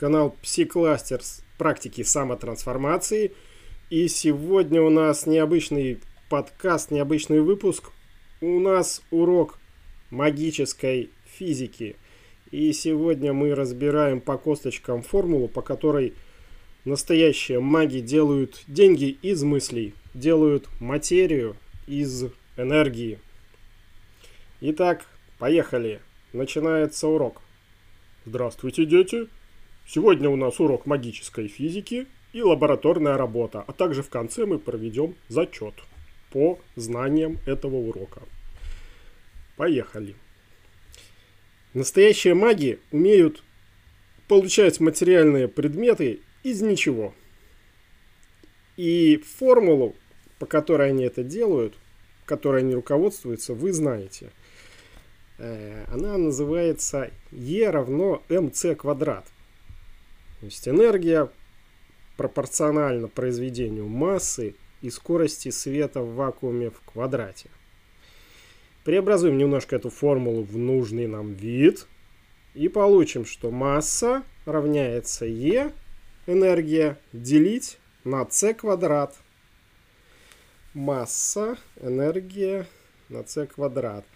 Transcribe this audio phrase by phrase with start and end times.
[0.00, 1.20] канал Псикластер
[1.58, 3.34] практики самотрансформации.
[3.90, 7.90] И сегодня у нас необычный подкаст, необычный выпуск.
[8.40, 9.58] У нас урок
[10.08, 11.96] магической физики.
[12.50, 16.14] И сегодня мы разбираем по косточкам формулу, по которой
[16.86, 21.56] настоящие маги делают деньги из мыслей, делают материю
[21.86, 22.24] из
[22.56, 23.18] энергии.
[24.62, 25.04] Итак,
[25.38, 26.00] поехали.
[26.32, 27.42] Начинается урок.
[28.24, 29.28] Здравствуйте, дети!
[29.92, 35.16] Сегодня у нас урок магической физики и лабораторная работа, а также в конце мы проведем
[35.26, 35.74] зачет
[36.30, 38.22] по знаниям этого урока.
[39.56, 40.14] Поехали!
[41.74, 43.42] Настоящие маги умеют
[44.28, 47.12] получать материальные предметы из ничего.
[48.76, 49.96] И формулу,
[50.38, 51.74] по которой они это делают,
[52.26, 54.30] которой они руководствуются, вы знаете–
[55.40, 59.24] Э, она называется E равно mc квадрат.
[60.40, 61.30] То есть энергия
[62.16, 67.50] пропорциональна произведению массы и скорости света в вакууме в квадрате.
[68.84, 71.86] Преобразуем немножко эту формулу в нужный нам вид
[72.54, 75.72] и получим, что масса равняется E
[76.26, 79.16] энергия делить на c квадрат.
[80.72, 82.66] Масса, энергия
[83.08, 84.04] на c квадрат–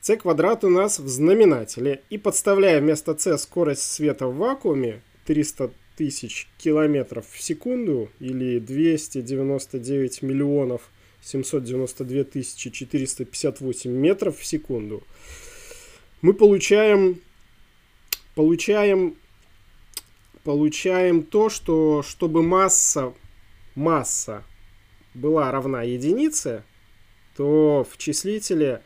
[0.00, 2.02] c квадрат у нас в знаменателе.
[2.10, 10.22] И подставляя вместо c скорость света в вакууме 300 тысяч километров в секунду или 299
[10.22, 10.88] миллионов
[11.20, 15.02] 792 тысячи 458 метров в секунду,
[16.22, 17.20] мы получаем,
[18.34, 19.16] получаем,
[20.44, 23.12] получаем то, что чтобы масса,
[23.74, 24.44] масса
[25.12, 26.64] была равна единице,
[27.36, 28.80] то в числителе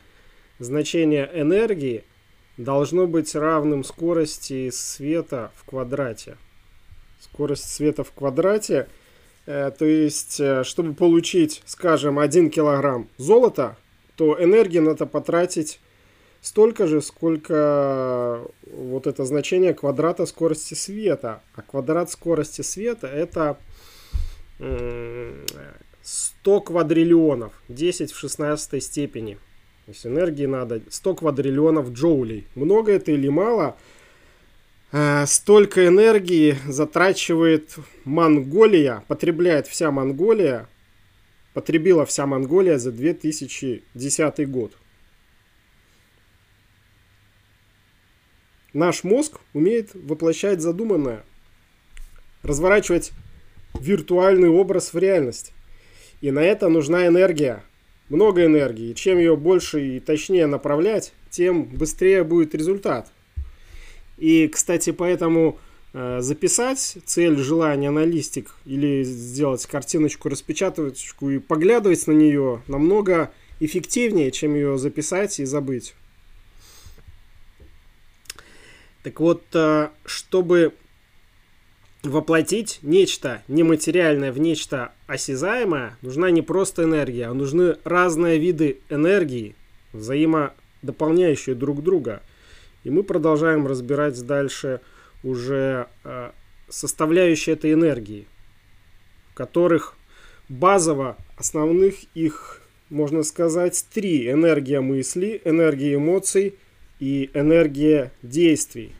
[0.59, 2.03] значение энергии
[2.57, 6.37] должно быть равным скорости света в квадрате.
[7.19, 8.87] Скорость света в квадрате,
[9.45, 13.77] э, то есть, э, чтобы получить, скажем, 1 килограмм золота,
[14.15, 15.79] то энергии надо потратить
[16.41, 18.41] столько же, сколько
[18.71, 21.41] вот это значение квадрата скорости света.
[21.55, 23.57] А квадрат скорости света это
[26.03, 29.39] 100 квадриллионов, 10 в 16 степени.
[29.85, 32.47] То есть энергии надо 100 квадриллионов джоулей.
[32.55, 33.77] Много это или мало?
[34.93, 40.69] А, столько энергии затрачивает Монголия, потребляет вся Монголия,
[41.53, 44.77] потребила вся Монголия за 2010 год.
[48.71, 51.25] Наш мозг умеет воплощать задуманное,
[52.41, 53.11] разворачивать
[53.77, 55.51] виртуальный образ в реальность.
[56.21, 57.63] И на это нужна энергия–
[58.09, 58.93] много энергии.
[58.93, 63.11] Чем ее больше и точнее направлять, тем быстрее будет результат.
[64.17, 65.59] И, кстати, поэтому
[65.93, 73.31] э, записать цель, желание на листик или сделать картиночку, распечатывочку и поглядывать на нее намного
[73.59, 75.95] эффективнее, чем ее записать и забыть.
[79.03, 80.73] Так вот, э, чтобы
[82.03, 89.55] воплотить нечто нематериальное в нечто осязаемое, нужна не просто энергия, а нужны разные виды энергии,
[89.93, 92.21] взаимодополняющие друг друга.
[92.83, 94.81] И мы продолжаем разбирать дальше
[95.23, 96.31] уже э,
[96.67, 98.27] составляющие этой энергии,
[99.31, 99.95] в которых
[100.49, 104.29] базово основных их, можно сказать, три.
[104.29, 106.55] Энергия мысли, энергия эмоций
[106.99, 108.93] и энергия действий.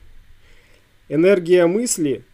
[1.10, 2.24] Энергия мысли–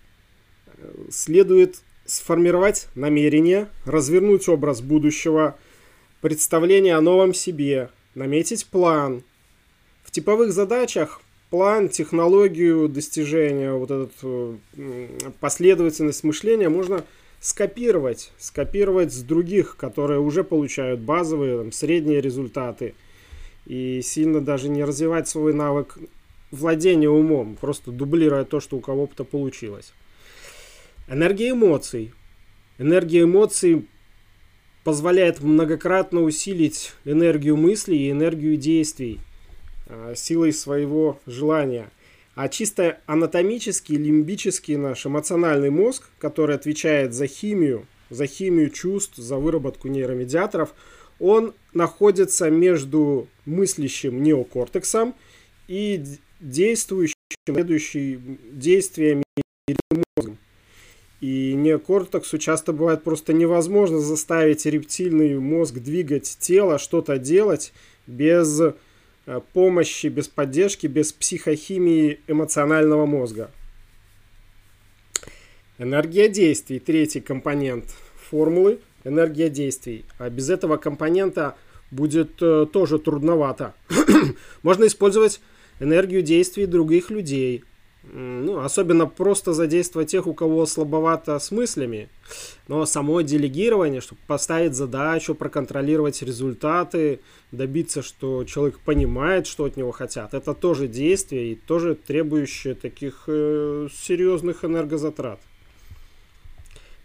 [1.11, 5.57] следует сформировать намерение, развернуть образ будущего,
[6.21, 9.23] представление о новом себе, наметить план.
[10.03, 11.21] В типовых задачах
[11.51, 14.59] план, технологию достижения, вот эту
[15.41, 17.05] последовательность мышления можно
[17.41, 22.95] скопировать, скопировать с других, которые уже получают базовые, там, средние результаты.
[23.67, 25.97] И сильно даже не развивать свой навык
[26.51, 29.93] владения умом, просто дублируя то, что у кого-то получилось.
[31.11, 32.15] Энергия эмоций.
[32.79, 33.89] Энергия эмоций
[34.85, 39.19] позволяет многократно усилить энергию мыслей и энергию действий
[39.89, 41.91] а, силой своего желания.
[42.37, 49.37] А чисто анатомический, лимбический наш эмоциональный мозг, который отвечает за химию, за химию чувств, за
[49.37, 50.75] выработку нейромедиаторов,
[51.19, 55.17] он находится между мыслящим неокортексом
[55.67, 56.05] и
[56.39, 57.17] действующим,
[57.49, 59.25] следующими действиями
[60.17, 60.39] мозгом.
[61.21, 67.73] И неокортексу часто бывает просто невозможно заставить рептильный мозг двигать тело, что-то делать
[68.07, 73.51] без э, помощи, без поддержки, без психохимии эмоционального мозга.
[75.79, 77.85] Энергия действий, третий компонент
[78.31, 80.07] формулы, энергия действий.
[80.19, 81.57] А без этого компонента
[81.91, 83.75] будет э, тоже трудновато.
[84.63, 85.41] Можно использовать
[85.81, 87.65] энергию действий других людей,
[88.03, 92.09] ну, особенно просто задействовать тех, у кого слабовато с мыслями.
[92.69, 97.21] Но само делегирование, чтобы поставить задачу, проконтролировать результаты,
[97.53, 103.25] добиться, что человек понимает, что от него хотят, это тоже действие и тоже требующее таких
[103.27, 105.41] э, серьезных энергозатрат.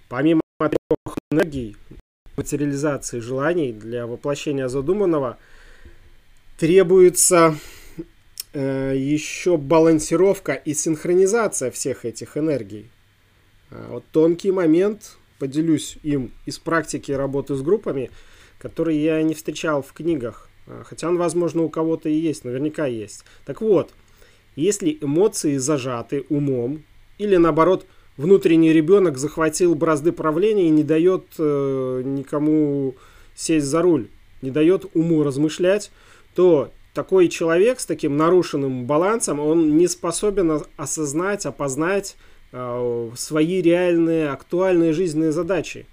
[0.08, 1.76] Помимо трех энергий,
[2.38, 5.38] материализации желаний для воплощения задуманного,
[6.58, 7.58] требуется
[8.60, 12.90] еще балансировка и синхронизация всех этих энергий.
[13.72, 18.12] А, вот тонкий момент, поделюсь им из практики работы с группами,
[18.57, 20.50] который я не встречал в книгах.
[20.68, 23.25] А, хотя он, возможно, у кого-то и есть, наверняка есть.
[23.46, 23.92] Так вот,
[24.56, 26.84] если эмоции зажаты умом,
[27.18, 27.86] или наоборот,
[28.18, 32.96] внутренний ребенок захватил бразды правления и не дает э, никому
[33.36, 34.08] сесть за руль,
[34.42, 35.92] не дает уму размышлять,
[36.36, 42.16] то такой человек с таким нарушенным балансом, он не способен осознать, опознать
[42.52, 45.86] э, свои реальные, актуальные жизненные задачи.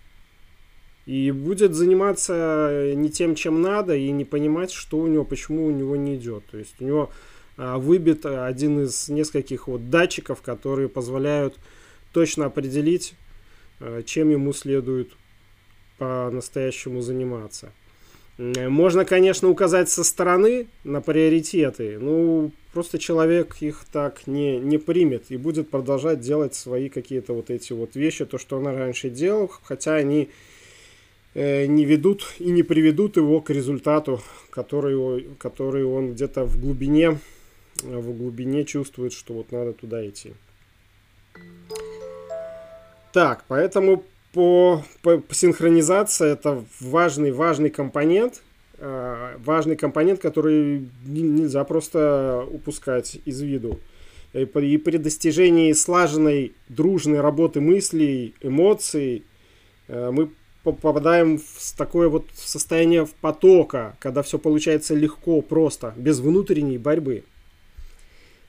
[1.04, 5.72] И будет заниматься не тем, чем надо, и не понимать, что у него, почему у
[5.72, 6.46] него не идет.
[6.46, 7.10] То есть у него
[7.58, 11.56] э, выбит один из нескольких вот датчиков, которые позволяют
[12.12, 13.14] точно определить,
[13.80, 15.10] э, чем ему следует
[15.98, 17.72] по-настоящему заниматься.
[18.38, 25.24] Можно, конечно, указать со стороны на приоритеты, ну, просто человек их так не, не примет
[25.30, 29.52] и будет продолжать делать свои какие-то вот эти вот вещи, то, что он раньше делал,
[29.62, 30.30] хотя они
[31.34, 37.18] э, не ведут и не приведут его к результату, который, который он где-то в глубине,
[37.82, 40.32] в глубине чувствует, что вот надо туда идти.
[43.12, 48.42] Так, поэтому по, по, по синхронизация это важный важный компонент,
[48.78, 53.80] э, важный компонент, который нельзя просто упускать из виду.
[54.32, 59.24] И при, и при достижении слаженной дружной работы мыслей, эмоций
[59.88, 60.30] э, мы
[60.62, 67.24] попадаем в такое вот состояние потока, когда все получается легко, просто, без внутренней борьбы.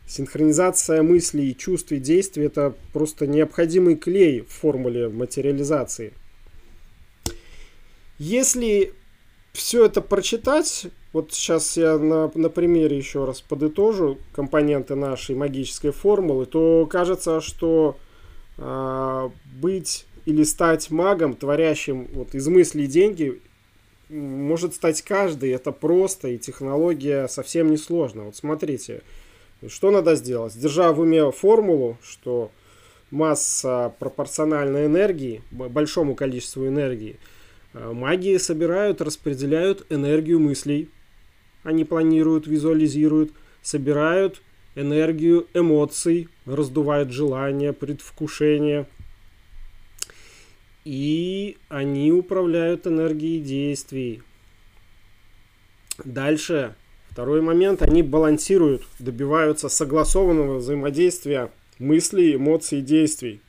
[0.05, 6.13] Синхронизация мыслей, чувств и действий– это просто необходимый клей в формуле материализации.
[8.19, 8.93] Если
[9.53, 15.91] все это прочитать, вот сейчас я на, на примере еще раз подытожу компоненты нашей магической
[15.91, 17.97] формулы, то кажется, что
[18.57, 19.29] э,
[19.61, 23.41] быть или стать магом, творящим вот из мыслей деньги,
[24.09, 25.51] может стать каждый.
[25.51, 28.23] Это просто, и технология совсем не сложна.
[28.23, 29.01] Вот смотрите,
[29.69, 30.57] что надо сделать?
[30.57, 32.51] Держа в уме формулу, что
[33.11, 37.19] масса пропорциональна энергии, большому количеству энергии,
[37.73, 40.89] э, магии собирают, распределяют энергию мыслей.
[41.63, 43.31] Они планируют, визуализируют,
[43.61, 44.41] собирают
[44.75, 48.87] энергию эмоций, раздувают желания, предвкушение.
[50.83, 54.21] И они управляют энергией действий.
[56.03, 56.75] Дальше
[57.13, 63.39] Второй момент, они балансируют, добиваются согласованного взаимодействия мыслей, эмоций действий.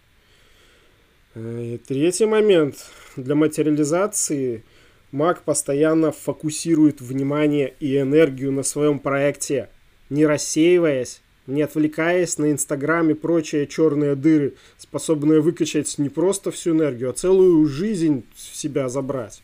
[1.34, 2.76] Э, и третий момент,
[3.16, 4.64] для материализации
[5.12, 9.70] маг постоянно фокусирует внимание и энергию на своем проекте,
[10.10, 16.72] не рассеиваясь, не отвлекаясь на Инстаграм и прочие черные дыры, способные выкачать не просто всю
[16.72, 19.42] энергию, а целую жизнь в себя забрать.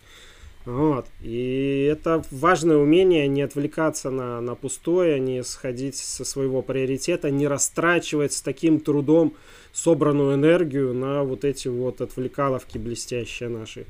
[0.67, 1.07] Вот.
[1.23, 7.49] И это важное умение не отвлекаться на, на пустое, не сходить со своего приоритета, не
[7.49, 9.35] растрачивать с таким трудом
[9.73, 13.87] собранную энергию на вот эти вот отвлекаловки блестящие наши.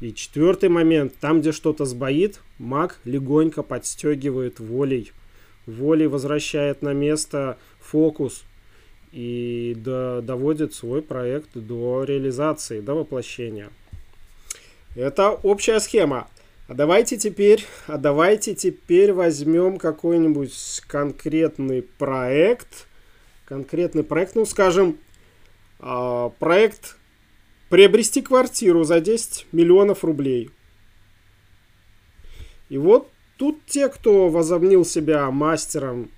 [0.00, 5.12] И четвертый момент, там, где что-то сбоит, маг легонько подстегивает волей.
[5.66, 8.42] Волей возвращает на место фокус
[9.12, 13.70] и до, доводит свой проект до реализации, до воплощения.
[14.94, 16.28] Это общая схема.
[16.68, 22.86] А давайте теперь, а давайте теперь возьмем какой-нибудь конкретный проект.
[23.44, 24.98] Конкретный проект, ну, скажем,
[25.80, 26.96] э, проект
[27.68, 30.50] приобрести квартиру за 10 миллионов рублей.
[32.68, 36.10] И вот тут те, кто возомнил себя мастером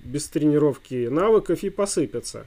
[0.00, 2.46] без тренировки навыков и посыпятся.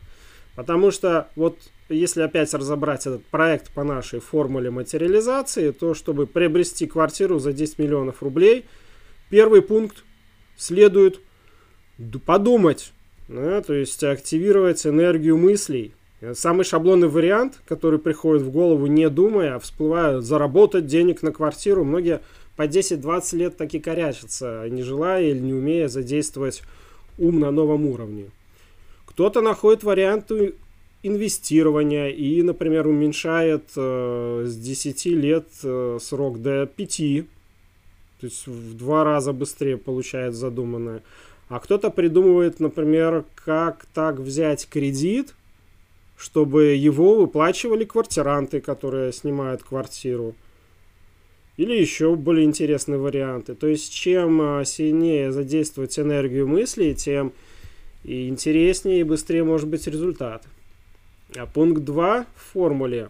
[0.56, 1.58] Потому что вот
[1.90, 7.80] если опять разобрать этот проект по нашей формуле материализации, то чтобы приобрести квартиру за 10
[7.80, 8.66] миллионов рублей,
[9.30, 10.04] первый пункт
[10.58, 11.20] следует
[12.26, 12.92] подумать,
[13.28, 15.94] да, то есть активировать энергию мыслей,
[16.34, 21.84] Самый шаблонный вариант, который приходит в голову, не думая, а всплывают заработать денег на квартиру.
[21.84, 22.22] Многие
[22.56, 26.64] по 10-20 лет таки корячатся, не желая или не умея задействовать
[27.20, 28.32] ум на новом уровне.
[29.06, 30.56] Кто-то находит варианты
[31.04, 36.98] инвестирования и, например, уменьшает э, с 10 лет э, срок до 5,
[38.20, 41.04] то есть в два раза быстрее получает задуманное.
[41.50, 45.34] А кто-то придумывает, например, как так взять кредит,
[46.18, 50.36] чтобы его выплачивали квартиранты, которые снимают квартиру.
[51.56, 53.56] Или еще более интересные варианты.
[53.56, 57.34] То есть, чем а, сильнее задействовать энергию мысли, тем
[58.04, 60.44] и интереснее и быстрее может быть результат.
[61.36, 63.10] А пункт 2 в формуле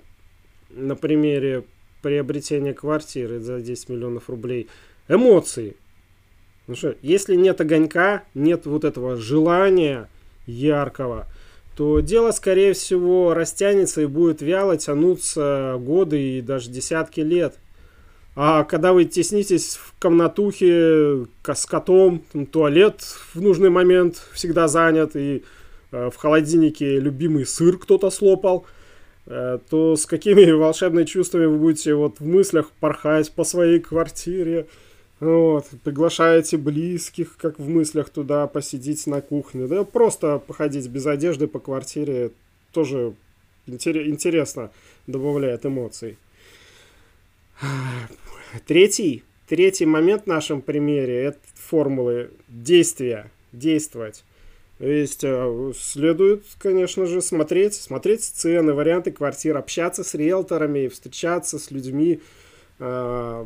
[0.70, 1.64] на примере
[2.02, 4.68] приобретения квартиры за 10 миллионов рублей–
[5.08, 5.76] эмоции.
[6.68, 10.10] Ну что, если нет огонька, нет вот этого желания
[10.46, 11.28] яркого,
[11.76, 17.56] то дело, скорее всего, растянется и будет вяло тянуться годы и даже десятки лет–
[18.40, 22.22] а когда вы теснитесь в комнатухе с котом,
[22.52, 23.02] туалет
[23.34, 25.44] в нужный момент всегда занят, и
[25.92, 28.66] в холодильнике любимый сыр кто-то слопал,
[29.26, 34.68] э, то с какими волшебными чувствами вы будете вот в мыслях порхать по своей квартире,
[35.20, 41.48] вот, приглашаете близких, как в мыслях туда посидеть на кухне, да просто походить без одежды
[41.48, 42.32] по квартире
[42.72, 43.14] тоже
[43.66, 44.72] интересно,
[45.08, 46.18] добавляет эмоций.
[48.66, 54.24] Третий, третий момент в нашем примере– это формулы действия, действовать.
[54.80, 61.72] Есть э, следует, конечно же, смотреть, смотреть цены, варианты квартир, общаться с риэлторами, встречаться с
[61.72, 62.22] людьми.
[62.80, 63.46] Э,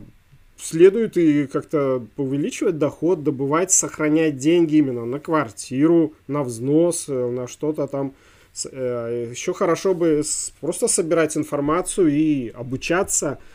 [0.58, 7.48] следует и как-то увеличивать доход, добывать, сохранять деньги именно на квартиру, на взнос, э, на
[7.48, 8.14] что-то там.
[8.54, 10.22] Еще хорошо бы
[10.60, 13.40] просто собирать информацию и обучаться–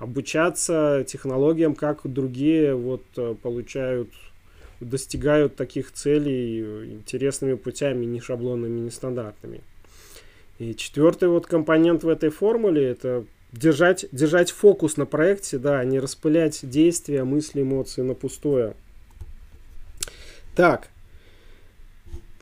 [0.00, 3.04] обучаться технологиям, как другие вот
[3.42, 4.08] получают,
[4.80, 9.60] достигают таких целей интересными путями, не шаблонными, не стандартными.
[10.58, 15.98] И четвертый вот компонент в этой формуле это держать, держать фокус на проекте, да, не
[15.98, 18.74] распылять действия, мысли, эмоции на пустое.
[20.54, 20.88] Так,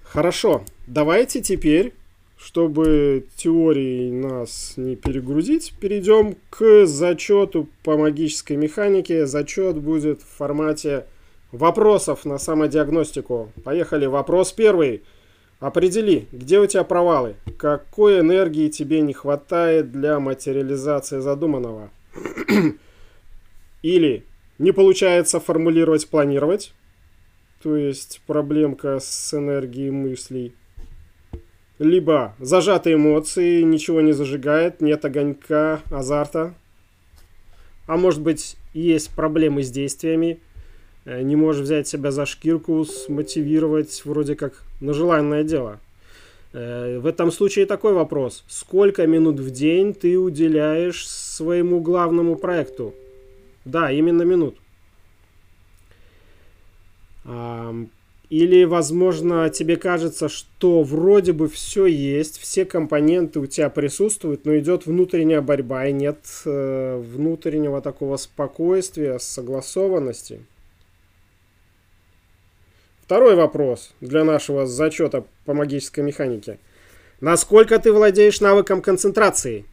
[0.02, 1.92] хорошо, давайте теперь
[2.38, 9.26] чтобы теории нас не перегрузить, перейдем к зачету по магической механике.
[9.26, 11.06] Зачет будет в формате
[11.52, 13.52] вопросов на самодиагностику.
[13.64, 14.06] Поехали.
[14.06, 15.02] Вопрос первый.
[15.60, 21.90] Определи, где у тебя провалы, какой энергии тебе не хватает для материализации задуманного.
[23.82, 24.24] Или
[24.58, 26.72] не получается формулировать, планировать,
[27.62, 30.54] то есть проблемка с энергией мыслей
[31.78, 36.54] либо зажатые эмоции, ничего не зажигает, нет огонька, азарта.
[37.86, 40.40] А может быть, есть проблемы с действиями,
[41.22, 45.80] не можешь взять себя за шкирку, смотивировать вроде как на желанное дело.
[46.52, 48.44] Э, в этом случае такой вопрос.
[48.48, 52.94] Сколько минут в день ты уделяешь своему главному проекту?
[53.64, 54.56] Да, именно минут.
[58.30, 64.58] Или, возможно, тебе кажется, что вроде бы все есть, все компоненты у тебя присутствуют, но
[64.58, 70.40] идет внутренняя борьба, и нет э, внутреннего такого спокойствия, согласованности.
[73.08, 76.58] Второй вопрос для нашего зачета по магической механике.
[77.22, 79.64] Насколько ты владеешь навыком концентрации?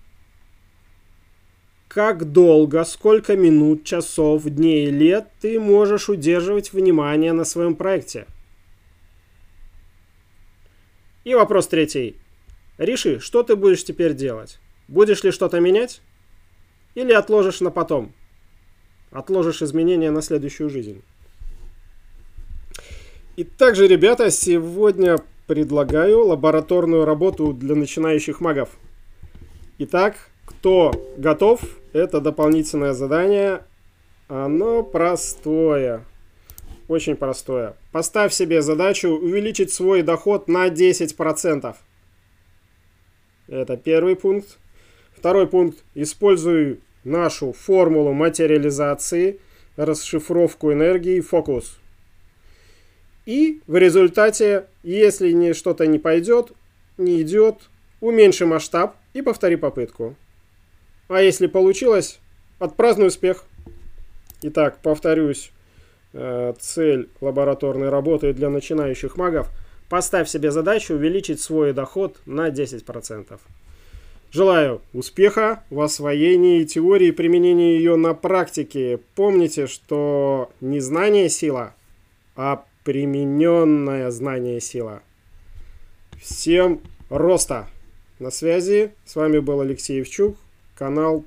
[1.89, 8.25] Как долго, сколько минут, часов, дней, лет ты можешь удерживать внимание на своем проекте?
[11.25, 12.15] И вопрос третий.
[12.77, 14.61] Реши, что ты будешь теперь делать?
[14.87, 15.99] Будешь ли что-то менять?
[16.93, 18.13] Или отложишь на потом?
[19.11, 21.03] Отложишь изменения на следующую жизнь.
[23.35, 28.69] И также, ребята, сегодня предлагаю лабораторную работу для начинающих магов.
[29.79, 30.15] Итак,
[30.45, 31.61] кто готов,
[31.93, 33.61] это дополнительное задание.
[34.27, 36.03] Оно простое
[36.87, 37.75] очень простое.
[37.91, 41.75] Поставь себе задачу увеличить свой доход на 10%.
[43.47, 44.57] Это первый пункт.
[45.17, 45.83] Второй пункт.
[45.93, 49.39] Используй нашу формулу материализации,
[49.75, 51.79] расшифровку энергии, фокус.
[53.25, 56.51] И в результате, если не, что-то не пойдет,
[56.97, 60.15] не идет, уменьши масштаб и повтори попытку.
[61.07, 62.19] А если получилось,
[62.59, 63.45] отпразднуй успех.
[64.41, 65.51] Итак, повторюсь.
[66.13, 69.49] Э, цель лабораторной работы для начинающих магов
[69.89, 73.39] Поставь себе задачу увеличить свой доход на 10%.
[74.31, 78.99] Желаю успеха в освоении теории и применении ее на практике.
[79.15, 81.75] Помните, что не знание сила,
[82.35, 85.01] а примененное знание сила.
[86.21, 87.67] Всем роста!
[88.19, 90.37] На связи с вами был Алексей Евчук,
[90.77, 91.25] канал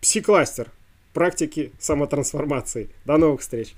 [0.00, 0.72] Псикластер.
[1.12, 2.88] Практики самотрансформации.
[3.04, 3.74] До новых встреч!